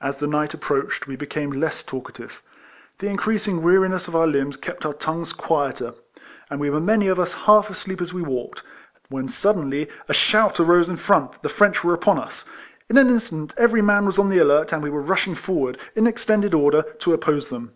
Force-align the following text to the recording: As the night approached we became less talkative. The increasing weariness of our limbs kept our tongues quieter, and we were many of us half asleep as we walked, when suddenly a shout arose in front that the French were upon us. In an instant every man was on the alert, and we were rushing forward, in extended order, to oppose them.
As 0.00 0.18
the 0.18 0.28
night 0.28 0.54
approached 0.54 1.08
we 1.08 1.16
became 1.16 1.50
less 1.50 1.82
talkative. 1.82 2.44
The 3.00 3.08
increasing 3.08 3.60
weariness 3.60 4.06
of 4.06 4.14
our 4.14 4.28
limbs 4.28 4.56
kept 4.56 4.86
our 4.86 4.92
tongues 4.92 5.32
quieter, 5.32 5.94
and 6.48 6.60
we 6.60 6.70
were 6.70 6.78
many 6.78 7.08
of 7.08 7.18
us 7.18 7.32
half 7.32 7.68
asleep 7.68 8.00
as 8.00 8.12
we 8.12 8.22
walked, 8.22 8.62
when 9.08 9.28
suddenly 9.28 9.88
a 10.08 10.14
shout 10.14 10.60
arose 10.60 10.88
in 10.88 10.96
front 10.96 11.32
that 11.32 11.42
the 11.42 11.48
French 11.48 11.82
were 11.82 11.92
upon 11.92 12.20
us. 12.20 12.44
In 12.88 12.96
an 12.96 13.10
instant 13.10 13.52
every 13.56 13.82
man 13.82 14.06
was 14.06 14.16
on 14.16 14.30
the 14.30 14.38
alert, 14.38 14.72
and 14.72 14.80
we 14.80 14.90
were 14.90 15.02
rushing 15.02 15.34
forward, 15.34 15.76
in 15.96 16.06
extended 16.06 16.54
order, 16.54 16.82
to 17.00 17.12
oppose 17.12 17.48
them. 17.48 17.72